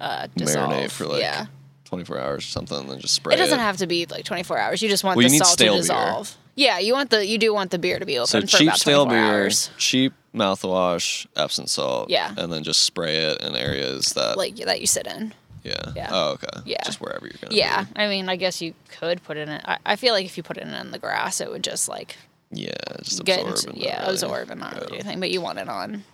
[0.00, 0.70] uh, dissolve.
[0.70, 1.46] Marinate for like yeah.
[1.92, 4.24] 24 hours or something, and then just spray It It doesn't have to be like
[4.24, 4.80] 24 hours.
[4.82, 5.80] You just want Well, you the need salt to stale beer.
[5.82, 6.36] dissolve.
[6.54, 8.68] Yeah, you want the you do want the beer to be open So for cheap
[8.68, 9.70] about stale 24 beer, hours.
[9.76, 12.08] cheap mouthwash, Epsom salt.
[12.08, 12.34] Yeah.
[12.36, 14.36] And then just spray it in areas that.
[14.38, 15.34] Like that you sit in.
[15.64, 15.92] yeah.
[15.94, 16.08] yeah.
[16.10, 16.60] Oh, okay.
[16.64, 16.82] Yeah.
[16.84, 17.54] Just wherever you're gonna.
[17.54, 17.84] Yeah.
[17.94, 19.60] I mean, I guess you could put it in.
[19.64, 22.16] I, I feel like if you put it in the grass, it would just like
[22.50, 22.72] Yeah.
[23.02, 23.56] Just get absorb.
[23.56, 25.20] into, and yeah really absorb and not really do anything.
[25.20, 26.04] But you want it on,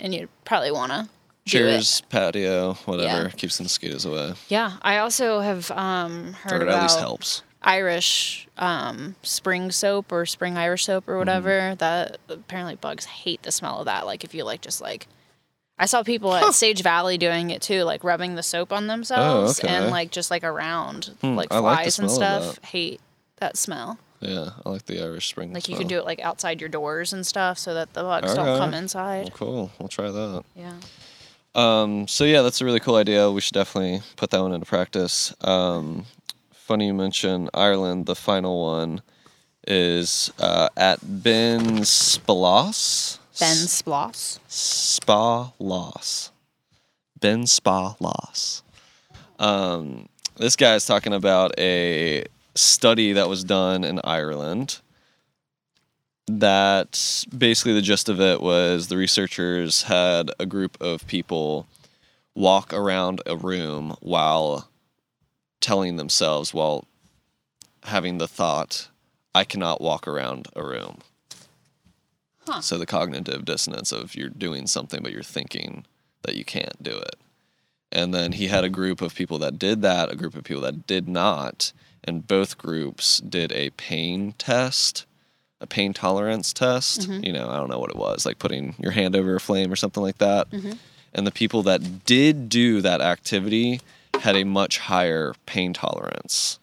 [0.00, 1.08] and you probably want to
[1.50, 6.62] Chairs, patio, whatever keeps the mosquitoes away, Yeah, I also have um, heard or it
[6.68, 7.42] about at least helps.
[7.62, 11.12] Irish um, spring soap or spring Irish soap Mm-hmm.
[11.12, 11.74] or whatever.
[11.76, 14.06] That apparently bugs hate the smell of that.
[14.06, 15.06] Like if you like just like.
[15.78, 19.60] I saw people at Sage Valley doing it too, like rubbing the soap on themselves
[19.62, 19.74] Oh, okay.
[19.74, 22.64] and like just like around Hmm, like I like flies and smell of stuff.
[22.66, 23.00] Hate
[23.36, 23.98] that smell.
[24.20, 25.54] Yeah, I like the Irish Spring.
[25.54, 28.26] Like you can do it like outside your doors and stuff so that the bugs
[28.32, 28.34] Okay.
[28.36, 29.32] don't come Well, inside.
[29.32, 29.70] cool.
[29.78, 30.44] We'll try that.
[30.54, 30.74] Yeah.
[31.54, 33.30] Um, so yeah, that's a really cool idea.
[33.30, 35.34] We should definitely put that one into practice.
[35.40, 36.06] Um,
[36.52, 38.06] funny you mention Ireland.
[38.06, 39.02] The final one
[39.66, 43.18] is uh, at Ben Spalos.
[43.38, 44.38] Ben Sploss.
[44.48, 46.30] Spa Loss.
[47.18, 48.62] Ben Spa Loss.
[49.38, 54.80] Um, this guy is talking about a study that was done in Ireland.
[56.38, 61.66] That basically the gist of it was the researchers had a group of people
[62.36, 64.68] walk around a room while
[65.60, 66.84] telling themselves, while
[67.84, 68.88] having the thought,
[69.34, 70.98] I cannot walk around a room.
[72.46, 72.60] Huh.
[72.60, 75.84] So the cognitive dissonance of you're doing something but you're thinking
[76.22, 77.16] that you can't do it.
[77.92, 80.62] And then he had a group of people that did that, a group of people
[80.62, 81.72] that did not,
[82.04, 85.06] and both groups did a pain test,
[85.60, 87.02] a pain tolerance test.
[87.02, 87.24] Mm-hmm.
[87.24, 89.72] You know, I don't know what it was, like putting your hand over a flame
[89.72, 90.50] or something like that.
[90.50, 90.72] Mm-hmm.
[91.12, 93.80] And the people that did do that activity
[94.20, 96.58] had a much higher pain tolerance.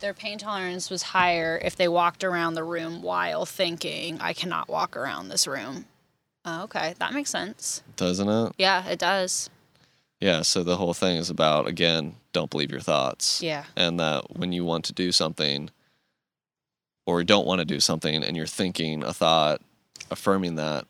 [0.00, 4.68] Their pain tolerance was higher if they walked around the room while thinking, I cannot
[4.68, 5.84] walk around this room.
[6.44, 7.84] Oh, okay, that makes sense.
[7.96, 8.52] Doesn't it?
[8.58, 9.48] Yeah, it does.
[10.20, 13.40] Yeah, so the whole thing is about again, don't believe your thoughts.
[13.40, 13.64] Yeah.
[13.76, 15.70] And that when you want to do something
[17.06, 19.60] or don't want to do something and you're thinking a thought,
[20.10, 20.86] affirming that,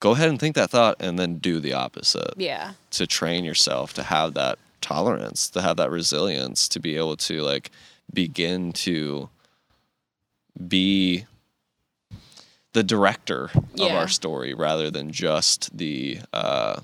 [0.00, 2.34] go ahead and think that thought and then do the opposite.
[2.36, 2.72] Yeah.
[2.92, 7.42] To train yourself to have that tolerance, to have that resilience, to be able to
[7.42, 7.70] like
[8.12, 9.28] begin to
[10.66, 11.26] be
[12.72, 16.80] the director of our story rather than just the uh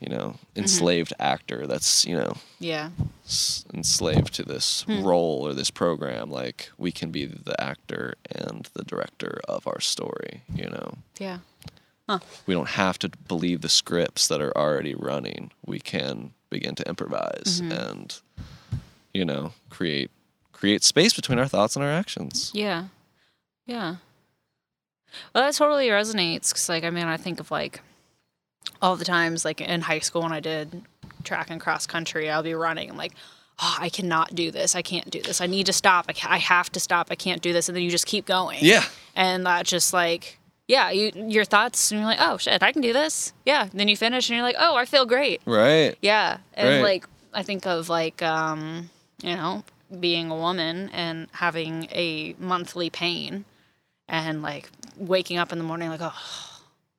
[0.00, 0.74] you know Mm-hmm.
[0.80, 2.90] enslaved actor that's you know Yeah.
[3.24, 5.02] s- enslaved to this hmm.
[5.02, 9.80] role or this program like we can be the actor and the director of our
[9.80, 11.38] story you know Yeah.
[12.08, 12.18] huh.
[12.46, 16.88] we don't have to believe the scripts that are already running we can begin to
[16.88, 17.72] improvise mm-hmm.
[17.72, 18.20] and
[19.14, 20.10] you know create
[20.52, 22.84] create space between our thoughts and our actions Yeah.
[23.66, 23.96] Yeah.
[25.34, 27.80] Well, that totally resonates because, like, I mean, I think of like
[28.82, 30.82] all the times, like in high school when I did
[31.24, 32.90] track and cross country, I'll be running.
[32.90, 33.12] I'm like,
[33.60, 34.74] oh, I cannot do this.
[34.74, 35.40] I can't do this.
[35.40, 36.06] I need to stop.
[36.08, 37.08] I, I have to stop.
[37.10, 37.68] I can't do this.
[37.68, 38.58] And then you just keep going.
[38.62, 42.72] yeah And that just like, yeah, you your thoughts, and you're like, oh shit, I
[42.72, 43.32] can do this.
[43.44, 43.62] Yeah.
[43.70, 45.40] And then you finish, and you're like, oh, I feel great.
[45.44, 46.38] right Yeah.
[46.54, 46.82] And Right.
[46.82, 48.88] like I think of like um,
[49.22, 49.64] you know,
[49.98, 53.44] being a woman and having a monthly pain
[54.08, 56.14] and like waking up in the morning like, oh,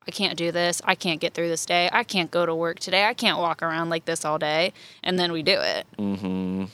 [0.08, 0.82] I can't do this.
[0.84, 1.90] I can't get through this day.
[1.94, 3.06] I can't go to work today.
[3.06, 4.74] I can't walk around like this all day.
[5.04, 5.86] And then we do it.
[5.98, 6.66] mm-hmm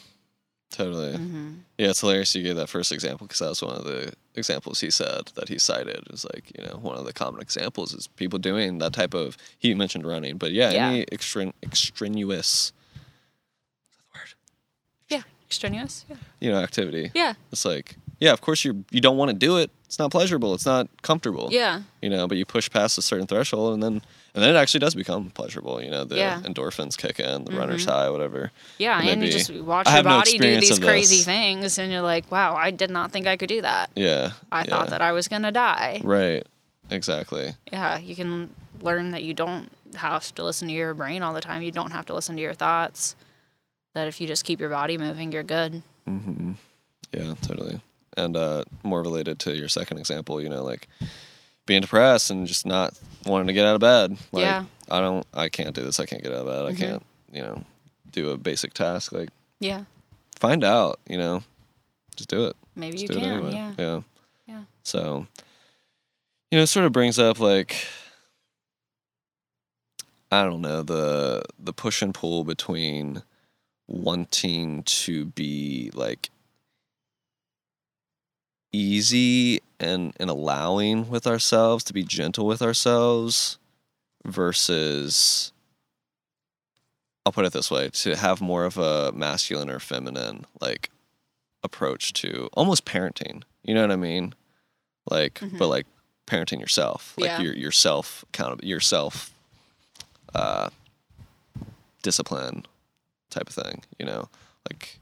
[0.69, 1.53] totally Mm-hmm.
[1.77, 4.79] Yeah, it's hilarious you gave that first example because that was one of the examples
[4.81, 6.03] he said that he cited.
[6.11, 9.37] Is like you know one of the common examples is people doing that type of.
[9.57, 10.87] He mentioned running, but yeah, Yeah.
[10.89, 12.73] any extrin- extraneous
[15.09, 15.21] Yeah.
[15.47, 16.05] Extraneous.
[16.09, 16.15] Yeah.
[16.41, 17.11] you know activity.
[17.15, 17.33] Yeah.
[17.51, 19.71] It's like yeah, of course you you don't want to do it.
[19.87, 20.53] It's not pleasurable.
[20.53, 21.47] It's not comfortable.
[21.49, 21.81] Yeah.
[22.01, 24.01] You know, but you push past a certain threshold, and then
[24.35, 25.81] and then it actually does become pleasurable.
[25.81, 26.35] You know, the Yeah.
[26.35, 26.51] Mm-hmm.
[26.51, 28.51] endorphins kick in, the runner's high, whatever.
[28.77, 29.01] Yeah.
[29.01, 32.29] And you just watch your have no body do these crazy things and you're like,
[32.31, 33.89] wow, I did not think I could do that.
[33.95, 34.33] Yeah.
[34.51, 34.69] I yeah.
[34.69, 36.01] thought that I was gonna die.
[36.03, 36.45] Right.
[36.91, 37.55] Exactly.
[37.71, 38.49] yeah, you can
[38.81, 41.61] learn that you don't have to listen to your brain all the time.
[41.61, 43.15] You don't have to listen to your thoughts.
[43.93, 45.81] That if you just keep your body moving, you're good.
[46.07, 46.51] Mm-hmm.
[47.13, 47.81] Yeah, totally.
[48.17, 50.87] And uh, more related to your second example, you know, like
[51.67, 54.17] being depressed and just not wanting to get out of bed.
[54.31, 54.65] Like, Yeah.
[54.89, 55.99] I don't, I can't do this.
[55.99, 56.65] I can't get out of bed.
[56.65, 56.69] Mhm.
[56.69, 57.63] I can't, you know,
[58.11, 59.11] do a basic task.
[59.11, 59.83] Like, Yeah,
[60.39, 61.43] find out, you know,
[62.15, 62.55] just do it.
[62.75, 63.29] maybe Just you do can.
[63.29, 63.51] it anyway.
[63.53, 63.73] Yeah.
[63.77, 64.01] Yeah.
[64.47, 64.61] Yeah.
[64.83, 65.27] So,
[66.49, 67.75] you know, it sort of brings up like,
[70.31, 73.23] I don't know, the the push and pull between
[73.87, 76.29] wanting to be like
[78.71, 83.57] easy and and allowing with ourselves to be gentle with ourselves
[84.25, 85.51] versus
[87.25, 90.89] I'll put it this way to have more of a masculine or feminine like
[91.63, 94.33] approach to almost parenting you know what I mean
[95.09, 95.57] like Mhm.
[95.57, 95.85] but like
[96.25, 97.39] parenting yourself, like Yeah.
[97.39, 99.33] your yourself accountable, yourself
[100.35, 100.69] uh,
[102.03, 102.65] discipline
[103.29, 103.83] type of thing.
[103.97, 104.29] You know,
[104.69, 104.99] like,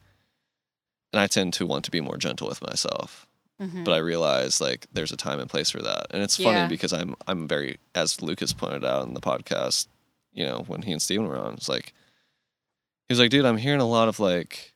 [1.11, 3.24] and I tend to want to be more gentle with myself.
[3.61, 3.85] Mhm.
[3.85, 6.51] But I realize like there's a time and place for that, and it's Yeah.
[6.53, 9.87] funny because I'm I'm very as Lucas pointed out in the podcast,
[10.33, 11.93] you know, when he and Steven were on, it's like
[13.07, 14.73] he was like, dude, I'm hearing a lot of like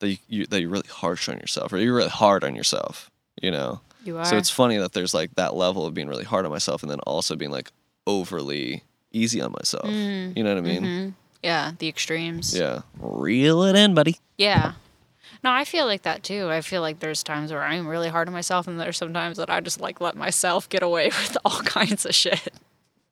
[0.00, 3.10] that you, you that you're really harsh on yourself, or you're really hard on yourself,
[3.40, 3.80] you know.
[4.04, 4.24] you are.
[4.26, 6.90] So it's funny that there's like that level of being really hard on myself, and
[6.90, 7.70] then also being like
[8.06, 8.82] overly
[9.12, 9.86] easy on myself.
[9.86, 10.82] Mm, You know what I mean?
[10.82, 11.14] mhm.
[11.42, 12.54] Yeah, the extremes.
[12.58, 14.18] Yeah, reel it in, buddy.
[14.36, 14.72] Yeah.
[15.44, 16.48] No, I feel like that too.
[16.50, 19.50] I feel like there's times where I'm really hard on myself, and there's sometimes that
[19.50, 22.52] I just like let myself get away with all kinds of shit.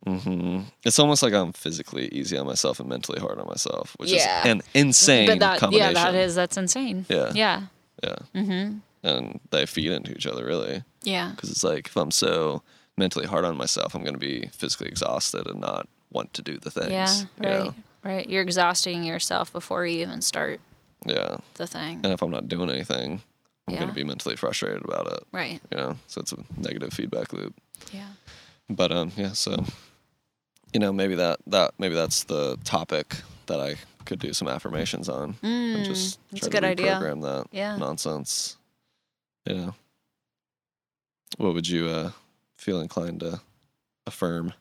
[0.06, 4.10] hmm It's almost like I'm physically easy on myself and mentally hard on myself, which
[4.10, 4.40] Yeah.
[4.40, 5.94] is an insane but that, combination.
[5.94, 7.06] yeah, that is that's insane.
[7.08, 7.30] Yeah.
[7.34, 7.62] Yeah.
[8.02, 8.78] Yeah, Mm-hmm.
[9.04, 11.30] and they feed into each other really, Yeah.
[11.30, 12.62] because it's like if I'm so
[12.96, 16.58] mentally hard on myself, I'm going to be physically exhausted and not want to do
[16.58, 16.90] the things.
[16.90, 17.14] Yeah.
[17.20, 17.64] you Right.
[17.66, 17.74] know?
[18.02, 18.28] Right.
[18.28, 20.60] You're exhausting yourself before you even start
[21.06, 22.00] Yeah, the thing.
[22.04, 23.20] and if I'm not doing anything,
[23.68, 25.22] I'm going to be mentally frustrated about it.
[25.32, 25.60] Right.
[25.70, 27.54] You know, so it's a negative feedback loop.
[27.92, 28.08] Yeah.
[28.70, 29.64] But um, yeah, so
[30.72, 35.08] you know, maybe that that maybe that's the topic that I could do some affirmations
[35.08, 36.94] on and Mm, just that's try a good to idea.
[37.00, 37.76] reprogram that Yeah.
[37.76, 38.56] nonsense.
[39.46, 39.74] You know,
[41.38, 42.10] what would you uh,
[42.56, 43.40] feel inclined to
[44.06, 44.52] affirm?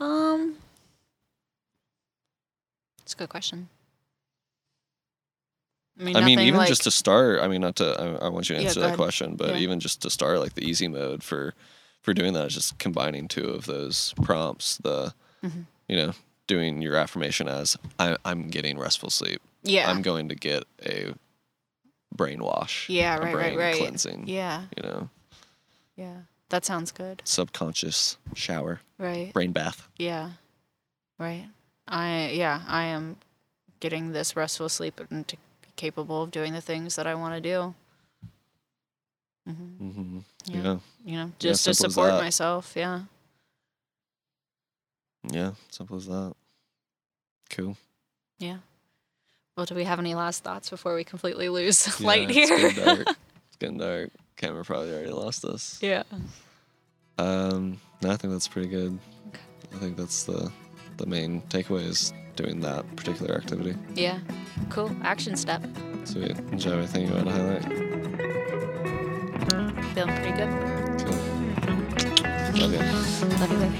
[0.00, 0.56] Um.
[3.02, 3.68] It's a good question.
[5.98, 7.40] I mean, I mean, even like, just to start.
[7.40, 8.18] I mean, not to.
[8.20, 9.60] I, I want you to answer go that question, but Yeah.
[9.60, 11.54] even just to start, like the easy mode for
[12.02, 14.76] for doing that is just combining two of those prompts.
[14.76, 15.64] The Mhm.
[15.88, 16.12] you know
[16.46, 19.40] doing your affirmation as I, I'm getting restful sleep.
[19.62, 21.14] yeah, I'm going to get a
[22.16, 22.88] brainwash.
[22.88, 23.76] Yeah, right, right, brain right.
[23.76, 24.28] Cleansing.
[24.28, 25.10] yeah, You know,
[25.96, 26.16] yeah.
[26.50, 27.22] That sounds good.
[27.24, 29.32] subconscious shower, Right.
[29.32, 29.88] brain bath.
[29.98, 30.30] Yeah.
[31.18, 31.48] Right.
[31.88, 33.16] I yeah, I am
[33.80, 35.36] getting this restful sleep and to
[35.76, 37.74] capable of doing the things that I want to do.
[39.46, 40.18] hmm Mm-hmm.
[40.46, 40.60] Yeah.
[40.62, 40.78] Yeah.
[41.04, 42.72] You know, just to support myself.
[42.74, 43.02] Yeah.
[45.30, 45.52] Yeah.
[45.70, 46.34] Simple as that.
[47.50, 47.76] Cool.
[48.38, 48.58] Yeah.
[49.56, 52.58] Well, do we have any last thoughts before we completely lose Yeah, light it's here?
[52.58, 52.98] getting dark.
[53.48, 54.10] it's getting dark.
[54.36, 55.78] Camera probably already lost us.
[55.82, 56.02] yeah.
[57.18, 58.98] Um, no, I think that's pretty good.
[59.28, 59.40] Okay.
[59.74, 60.52] I think that's the
[60.98, 63.74] the main takeaway is doing that particular activity.
[63.94, 64.18] Yeah.
[64.70, 64.90] Cool.
[65.02, 65.62] Action step.
[66.04, 66.36] Sweet.
[66.50, 67.62] Did you have anything you want to highlight?
[69.94, 70.50] Feeling pretty good.
[71.04, 71.16] Cool.
[71.16, 72.60] Mm-hmm.
[72.60, 72.78] Love you.
[73.38, 73.78] Love you, baby.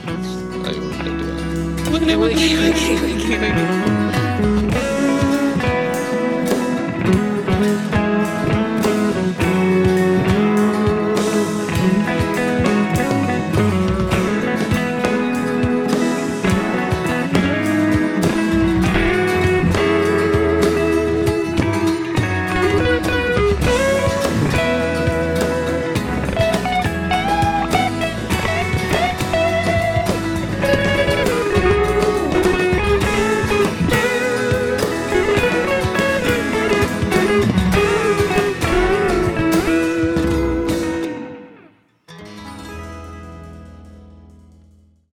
[0.65, 0.81] Oh, you
[1.13, 1.29] do
[3.33, 4.06] it.